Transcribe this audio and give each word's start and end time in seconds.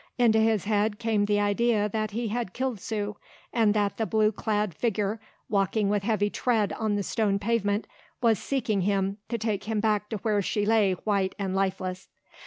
Into 0.17 0.39
his 0.39 0.65
head 0.65 0.97
came 0.97 1.25
the 1.25 1.39
idea 1.39 1.87
that 1.87 2.09
he 2.09 2.29
had 2.29 2.53
killed 2.53 2.79
Sue 2.79 3.17
and 3.53 3.75
that 3.75 3.97
the 3.97 4.07
blue 4.07 4.31
clad 4.31 4.73
figure 4.73 5.19
walking 5.47 5.89
with 5.89 6.01
heavy 6.01 6.31
tread 6.31 6.73
on 6.73 6.95
the 6.95 7.03
stone 7.03 7.37
pavement 7.37 7.85
was 8.19 8.39
seeking 8.39 8.81
him 8.81 9.19
to 9.29 9.37
take 9.37 9.65
him 9.65 9.79
back 9.79 10.09
to 10.09 10.17
where 10.17 10.41
she 10.41 10.65
lay 10.65 10.93
white 10.93 11.35
and 11.37 11.53
lifeless. 11.55 12.09